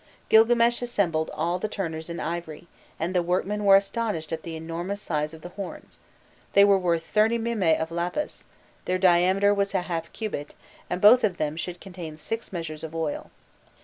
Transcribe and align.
Gilgames 0.31 0.81
assembled 0.81 1.29
all 1.31 1.59
the 1.59 1.67
turners 1.67 2.09
in 2.09 2.19
ivory, 2.19 2.65
and 2.99 3.13
the 3.13 3.21
workmen 3.21 3.63
were 3.63 3.75
astonished 3.75 4.33
at 4.33 4.41
the 4.41 4.55
enormous 4.55 4.99
size 4.99 5.31
of 5.31 5.43
the 5.43 5.49
horns; 5.49 5.99
they 6.53 6.63
were 6.65 6.75
worth 6.79 7.05
thirty 7.05 7.37
mimae 7.37 7.77
of 7.77 7.91
lapis, 7.91 8.45
their 8.85 8.97
diameter 8.97 9.53
was 9.53 9.75
a 9.75 9.83
half 9.83 10.11
cubit, 10.11 10.55
and 10.89 11.01
both 11.01 11.23
of 11.23 11.37
them 11.37 11.55
could 11.55 11.79
contain 11.79 12.17
six 12.17 12.51
measures 12.51 12.83
of 12.83 12.95
oil." 12.95 13.29